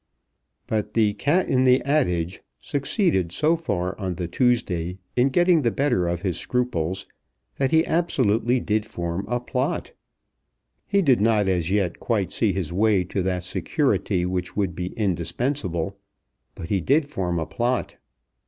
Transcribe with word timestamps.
But 0.65 0.95
"the 0.95 1.13
cat 1.13 1.45
i' 1.47 1.63
the 1.63 1.79
adage" 1.83 2.41
succeeded 2.59 3.31
so 3.31 3.55
far 3.55 3.95
on 3.99 4.15
the 4.15 4.27
Tuesday 4.27 4.97
in 5.15 5.29
getting 5.29 5.61
the 5.61 5.69
better 5.69 6.07
of 6.07 6.23
his 6.23 6.37
scruples, 6.39 7.05
that 7.57 7.69
he 7.69 7.85
absolutely 7.85 8.59
did 8.59 8.83
form 8.83 9.27
a 9.27 9.39
plot. 9.39 9.91
He 10.87 11.03
did 11.03 11.21
not 11.21 11.47
as 11.47 11.69
yet 11.69 11.99
quite 11.99 12.31
see 12.31 12.51
his 12.51 12.73
way 12.73 13.03
to 13.03 13.21
that 13.21 13.43
security 13.43 14.25
which 14.25 14.55
would 14.57 14.73
be 14.75 14.87
indispensable; 14.93 15.99
but 16.55 16.69
he 16.69 16.81
did 16.81 17.05
form 17.05 17.37
a 17.37 17.45
plot. 17.45 17.97